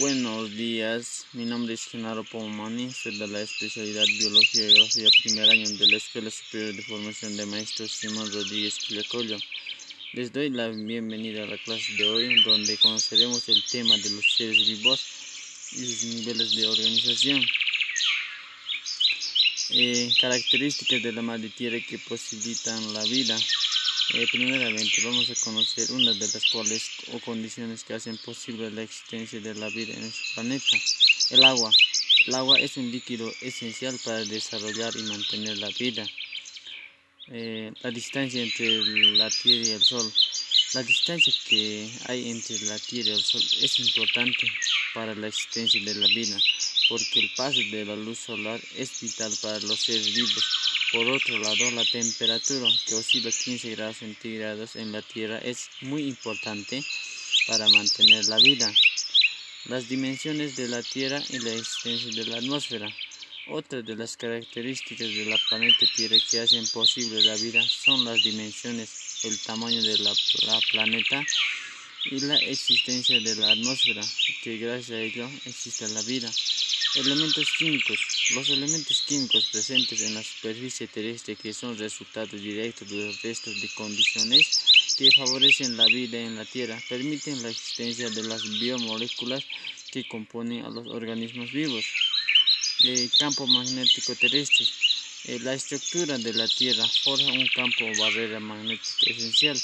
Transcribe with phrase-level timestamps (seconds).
[0.00, 5.48] Buenos días, mi nombre es Genaro Pomani, soy de la especialidad Biología y Geografía primer
[5.50, 9.36] año de la Escuela Superior de Formación de Maestros Simón Rodríguez Quillacollo.
[10.14, 14.24] Les doy la bienvenida a la clase de hoy, donde conoceremos el tema de los
[14.36, 15.00] seres vivos
[15.70, 17.40] y sus niveles de organización.
[19.70, 23.38] Eh, características de la madre tierra que posibilitan la vida.
[24.14, 26.82] Eh, primeramente vamos a conocer una de las cuales
[27.12, 30.76] o condiciones que hacen posible la existencia de la vida en nuestro planeta.
[31.28, 31.70] El agua.
[32.26, 36.06] El agua es un líquido esencial para desarrollar y mantener la vida.
[37.26, 38.82] Eh, la distancia entre
[39.18, 40.10] la Tierra y el Sol.
[40.72, 44.50] La distancia que hay entre la Tierra y el Sol es importante
[44.94, 46.38] para la existencia de la vida,
[46.88, 50.57] porque el paso de la luz solar es vital para los seres vivos
[50.92, 56.04] por otro lado, la temperatura, que oscila 15 grados centígrados en la Tierra, es muy
[56.04, 56.82] importante
[57.46, 58.72] para mantener la vida.
[59.66, 62.88] Las dimensiones de la Tierra y la existencia de la atmósfera.
[63.48, 68.22] Otra de las características de la planeta Tierra que hacen posible la vida son las
[68.22, 70.12] dimensiones, el tamaño de la,
[70.42, 71.24] la planeta
[72.04, 74.02] y la existencia de la atmósfera,
[74.42, 76.30] que gracias a ello existe la vida.
[76.94, 78.17] Elementos químicos.
[78.34, 83.58] Los elementos químicos presentes en la superficie terrestre que son resultados directos de los restos
[83.58, 89.42] de condiciones que favorecen la vida en la Tierra permiten la existencia de las biomoléculas
[89.90, 91.86] que componen a los organismos vivos.
[92.84, 94.66] El campo magnético terrestre.
[95.24, 99.58] Eh, la estructura de la Tierra forja un campo o barrera magnética esencial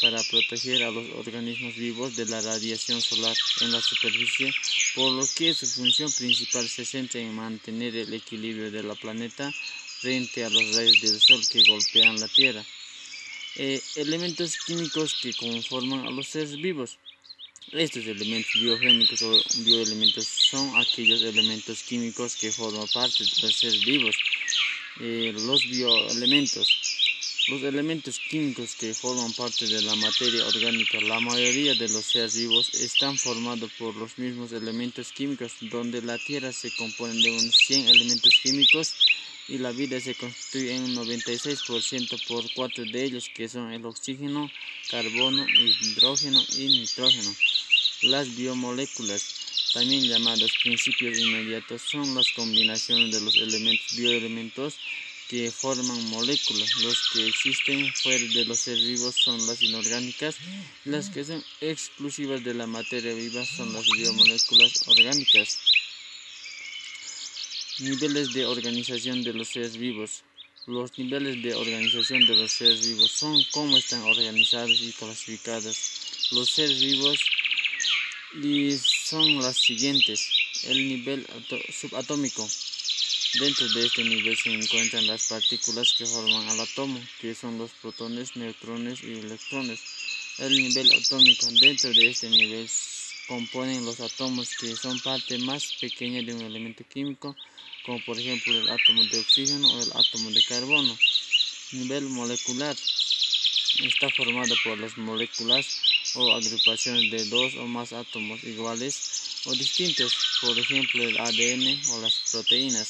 [0.00, 4.52] para proteger a los organismos vivos de la radiación solar en la superficie,
[4.94, 9.52] por lo que su función principal se centra en mantener el equilibrio de la planeta
[10.00, 12.64] frente a los rayos del sol que golpean la Tierra.
[13.56, 16.98] Eh, elementos químicos que conforman a los seres vivos.
[17.72, 23.84] Estos elementos biogénicos o bioelementos son aquellos elementos químicos que forman parte de los seres
[23.84, 24.14] vivos.
[25.00, 26.85] Eh, los bioelementos
[27.48, 32.36] los elementos químicos que forman parte de la materia orgánica, la mayoría de los seres
[32.36, 37.54] vivos están formados por los mismos elementos químicos, donde la Tierra se compone de unos
[37.54, 38.94] 100 elementos químicos
[39.46, 43.86] y la vida se constituye en un 96% por cuatro de ellos, que son el
[43.86, 44.50] oxígeno,
[44.90, 47.32] carbono, hidrógeno y nitrógeno.
[48.02, 54.74] Las biomoléculas, también llamadas principios inmediatos, son las combinaciones de los elementos bioelementos
[55.28, 56.70] que forman moléculas.
[56.82, 60.36] Los que existen fuera de los seres vivos son las inorgánicas.
[60.84, 65.58] Las que son exclusivas de la materia viva son las biomoléculas orgánicas.
[67.80, 70.22] Niveles de organización de los seres vivos.
[70.66, 76.28] Los niveles de organización de los seres vivos son cómo están organizados y clasificados.
[76.32, 77.18] Los seres vivos
[78.82, 80.28] son las siguientes.
[80.64, 81.26] El nivel
[81.70, 82.48] subatómico
[83.38, 87.70] Dentro de este nivel se encuentran las partículas que forman al átomo, que son los
[87.82, 89.78] protones, neutrones y electrones.
[90.38, 91.46] El nivel atómico.
[91.60, 92.66] Dentro de este nivel
[93.28, 97.36] componen los átomos que son parte más pequeña de un elemento químico,
[97.84, 100.98] como por ejemplo el átomo de oxígeno o el átomo de carbono.
[101.72, 102.74] Nivel molecular.
[103.84, 105.66] Está formado por las moléculas
[106.14, 112.00] o agrupaciones de dos o más átomos iguales o distintos, por ejemplo el ADN o
[112.00, 112.88] las proteínas.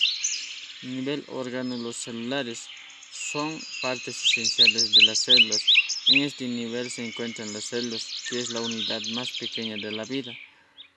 [0.87, 2.69] Nivel órganos celulares
[3.11, 5.61] son partes esenciales de las células.
[6.07, 10.05] En este nivel se encuentran las células, que es la unidad más pequeña de la
[10.05, 10.33] vida.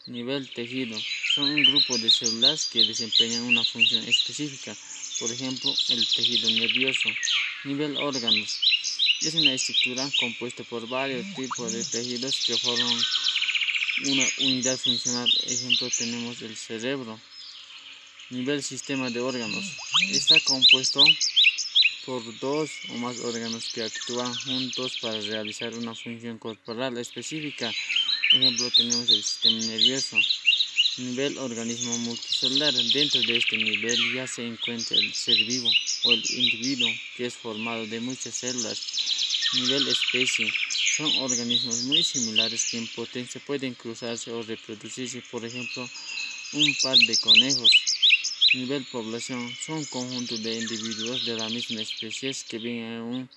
[0.05, 0.95] Nivel tejido
[1.33, 4.77] son un grupo de células que desempeñan una función específica,
[5.19, 7.09] por ejemplo, el tejido nervioso.
[7.63, 8.59] Nivel órganos
[9.21, 13.01] es una estructura compuesta por varios tipos de tejidos que forman
[14.05, 15.29] una unidad funcional.
[15.47, 17.19] Ejemplo, tenemos el cerebro.
[18.31, 19.65] Nivel sistema de órganos.
[20.11, 21.03] Está compuesto
[22.05, 27.73] por dos o más órganos que actúan juntos para realizar una función corporal específica.
[28.31, 30.15] Ejemplo, tenemos el sistema nervioso.
[30.97, 32.71] Nivel organismo multicelular.
[32.93, 35.71] Dentro de este nivel ya se encuentra el ser vivo
[36.03, 36.87] o el individuo
[37.17, 38.79] que es formado de muchas células.
[39.55, 40.53] Nivel especie.
[40.97, 45.23] Son organismos muy similares que en potencia pueden cruzarse o reproducirse.
[45.31, 45.89] Por ejemplo,
[46.53, 47.88] un par de conejos
[48.51, 53.29] Nivel población son conjuntos de individuos de la misma especie que viven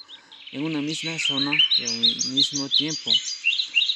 [0.52, 3.12] en, una misma zona y al mismo tiempo.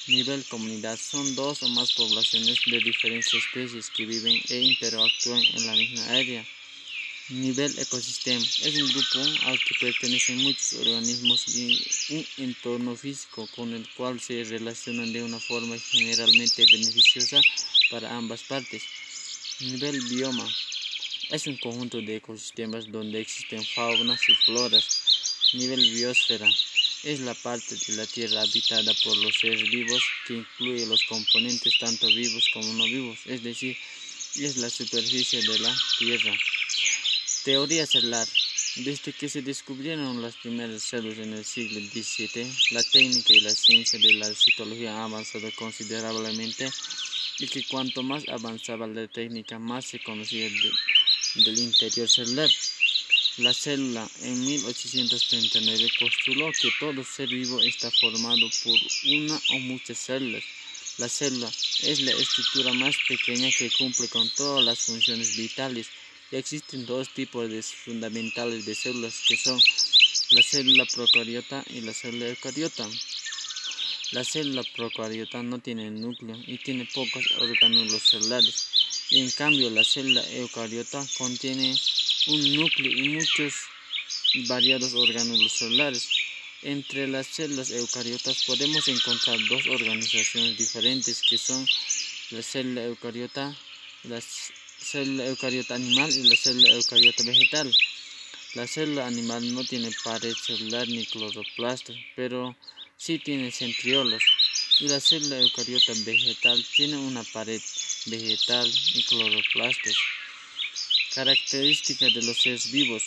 [0.09, 5.67] Nivel comunidad son dos o más poblaciones de diferentes especies que viven e interactúan en
[5.67, 6.47] la misma área.
[7.31, 13.73] Nivel ecosistema es un grupo al que pertenecen muchos organismos y un entorno físico con
[13.73, 17.41] el cual se relacionan de una forma generalmente beneficiosa
[17.91, 18.83] para ambas partes.
[19.61, 20.47] Nivel bioma
[21.31, 25.03] es un conjunto de ecosistemas donde existen faunas y floras.
[25.55, 26.49] Nivel biosfera
[27.03, 31.79] es la parte de la Tierra habitada por los seres vivos que incluye los componentes
[31.79, 33.77] tanto vivos como no vivos, es decir,
[34.37, 36.33] es la superficie de la Tierra.
[37.45, 38.27] Teoría celular.
[38.77, 43.51] Desde que se descubrieron las primeras células en el siglo XVII, la técnica y la
[43.51, 46.69] ciencia de la citología han avanzado considerablemente
[47.39, 50.47] y que cuanto más avanzaba la técnica, más se conocía
[51.45, 52.51] del interior celular.
[53.39, 59.99] La célula en 1839 postuló que todo ser vivo está formado por una o muchas
[59.99, 60.43] células.
[60.99, 61.51] La célula
[61.83, 65.89] es la estructura más pequeña que cumple con todas las funciones vitales
[66.33, 69.61] y existen dos tipos de fundamentales de células que son
[70.31, 72.89] la célula procariota y la célula eucariota.
[74.13, 78.69] La célula procariota no tiene núcleo y tiene pocos orgánulos celulares,
[79.11, 81.75] en cambio la célula eucariota contiene
[82.27, 83.55] un núcleo y muchos
[84.49, 86.09] variados orgánulos celulares.
[86.63, 91.65] Entre las células eucariotas podemos encontrar dos organizaciones diferentes que son
[92.31, 93.57] la célula eucariota,
[94.05, 97.73] la célula eucariota animal y la célula eucariota vegetal.
[98.55, 102.57] La célula animal no tiene pared celular ni cloroplastos, pero
[102.97, 104.23] sí tiene centriolos
[104.81, 107.61] y la célula eucariota vegetal tiene una pared
[108.07, 109.97] vegetal y cloroplastos.
[111.15, 113.03] Características de los seres vivos.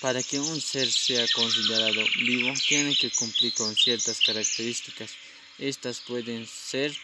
[0.00, 5.12] Para que un ser sea considerado vivo, tiene que cumplir con ciertas características.
[5.58, 6.94] Estas pueden ser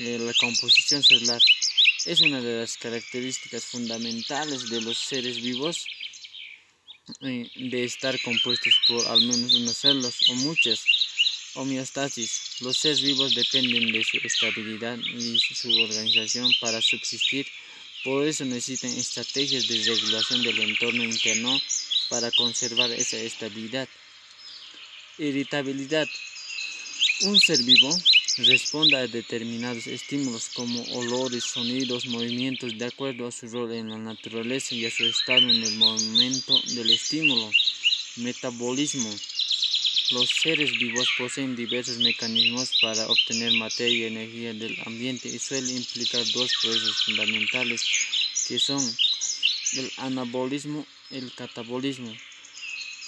[0.00, 1.40] eh, la composición celular.
[2.06, 5.86] Es una de las características fundamentales de los seres vivos
[7.20, 10.80] eh, de estar compuestos por al menos unas células o muchas.
[11.54, 12.60] Homeostasis.
[12.60, 17.46] Los seres vivos dependen de su estabilidad y su organización para subsistir.
[18.02, 21.58] Por eso necesitan estrategias de regulación del entorno interno
[22.10, 23.88] para conservar esa estabilidad.
[25.18, 26.08] Irritabilidad.
[27.22, 27.96] Un ser vivo
[28.38, 33.98] responde a determinados estímulos como olores, sonidos, movimientos de acuerdo a su rol en la
[33.98, 37.50] naturaleza y a su estado en el momento del estímulo.
[38.16, 39.10] Metabolismo.
[40.10, 45.72] Los seres vivos poseen diversos mecanismos para obtener materia y energía del ambiente y suele
[45.72, 47.82] implicar dos procesos fundamentales
[48.46, 48.82] que son
[49.72, 52.14] el anabolismo y el catabolismo.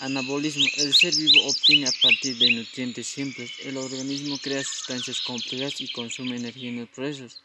[0.00, 0.64] Anabolismo.
[0.78, 3.50] El ser vivo obtiene a partir de nutrientes simples.
[3.64, 7.36] El organismo crea sustancias complejas y consume energía en el proceso.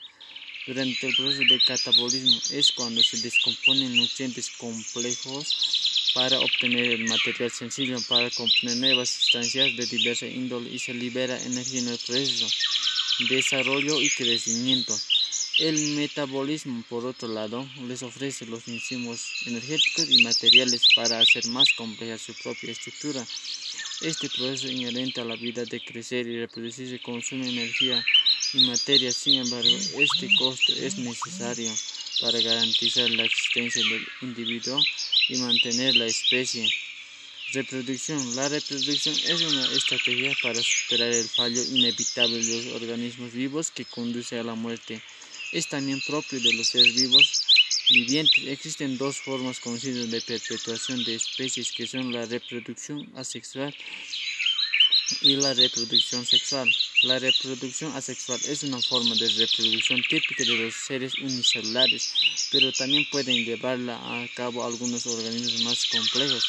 [0.65, 7.51] Durante el proceso de catabolismo es cuando se descomponen nutrientes complejos para obtener el material
[7.51, 12.47] sencillo para componer nuevas sustancias de diversa índole y se libera energía en el proceso.
[13.29, 14.97] Desarrollo y crecimiento.
[15.59, 21.67] El metabolismo, por otro lado, les ofrece los insumos energéticos y materiales para hacer más
[21.77, 23.25] compleja su propia estructura.
[24.01, 28.03] Este proceso inherente a la vida de crecer y reproducirse consume energía
[28.53, 31.71] y materia, sin embargo, este costo es necesario
[32.21, 34.81] para garantizar la existencia del individuo
[35.31, 36.68] y mantener la especie.
[37.54, 38.36] Reproducción.
[38.36, 43.86] La reproducción es una estrategia para superar el fallo inevitable de los organismos vivos que
[43.86, 45.01] conduce a la muerte
[45.51, 47.44] es también propio de los seres vivos
[47.90, 48.47] vivientes.
[48.47, 53.76] Existen dos formas conocidas de perpetuación de especies que son la reproducción asexual
[55.21, 56.69] y la reproducción sexual.
[57.03, 62.13] La reproducción asexual es una forma de reproducción típica de los seres unicelulares,
[62.51, 66.45] pero también pueden llevarla a cabo algunos organismos más complejos.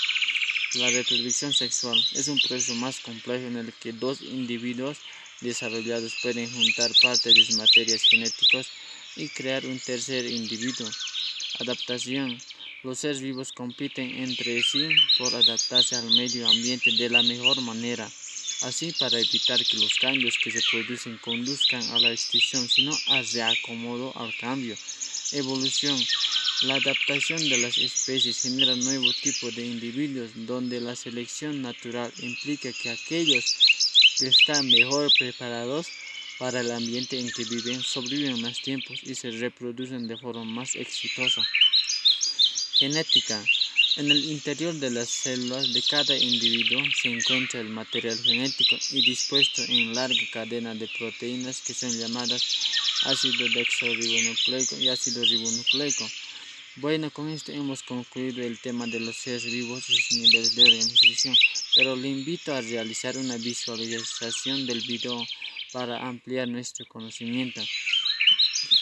[0.75, 4.99] La reproducción sexual es un proceso más complejo en el que dos individuos
[5.41, 8.69] desarrollados pueden juntar partes de sus materias genéticas
[9.17, 10.89] y crear un tercer individuo.
[11.59, 12.39] Adaptación.
[12.83, 18.11] Los seres vivos compiten entre sí por adaptarse al medio ambiente de la mejor manera,
[18.63, 23.23] así para evitar que los cambios que se producen conduzcan a la extinción, sino a
[23.23, 24.77] reacomodo al cambio.
[25.33, 25.99] Evolución.
[26.63, 32.73] La adaptación de las especies genera nuevo tipo de individuos, donde la selección natural implica
[32.73, 33.45] que aquellos
[34.19, 35.89] que están mejor preparados
[36.39, 40.77] para el ambiente en que viven, sobreviven más tiempos y se reproducen de forma más
[40.77, 41.47] exitosa.
[42.75, 43.43] Genética.
[43.97, 49.03] En el interior de las células de cada individuo se encuentra el material genético y
[49.03, 52.43] dispuesto en larga cadena de proteínas que son llamadas
[53.03, 56.09] ácido desoxirribonucleico y ácido ribonucleico.
[56.77, 60.65] Bueno, con esto hemos concluido el tema de los seres vivos y sus niveles de
[60.65, 61.37] organización,
[61.75, 65.23] pero le invito a realizar una visualización del video
[65.71, 67.61] para ampliar nuestro conocimiento.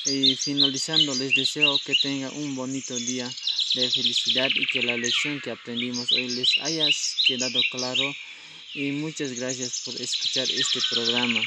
[0.06, 3.28] Y finalizando, les deseo que tengan un bonito día
[3.74, 6.86] de felicidad y que la lección que aprendimos hoy les haya
[7.26, 8.14] quedado claro.
[8.74, 11.40] Y muchas gracias por escuchar este programa.